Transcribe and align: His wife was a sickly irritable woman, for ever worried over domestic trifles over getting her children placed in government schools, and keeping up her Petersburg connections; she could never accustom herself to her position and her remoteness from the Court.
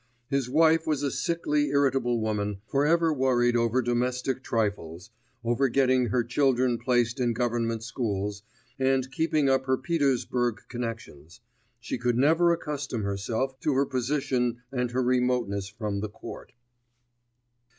His 0.31 0.49
wife 0.49 0.87
was 0.87 1.03
a 1.03 1.11
sickly 1.11 1.67
irritable 1.67 2.19
woman, 2.19 2.59
for 2.65 2.87
ever 2.87 3.13
worried 3.13 3.55
over 3.55 3.83
domestic 3.83 4.41
trifles 4.41 5.11
over 5.43 5.69
getting 5.69 6.07
her 6.07 6.23
children 6.23 6.79
placed 6.79 7.19
in 7.19 7.33
government 7.33 7.83
schools, 7.83 8.41
and 8.79 9.11
keeping 9.11 9.47
up 9.47 9.67
her 9.67 9.77
Petersburg 9.77 10.61
connections; 10.69 11.41
she 11.79 11.99
could 11.99 12.17
never 12.17 12.51
accustom 12.51 13.03
herself 13.03 13.59
to 13.59 13.75
her 13.75 13.85
position 13.85 14.63
and 14.71 14.89
her 14.89 15.03
remoteness 15.03 15.67
from 15.69 15.99
the 15.99 16.09
Court. 16.09 16.53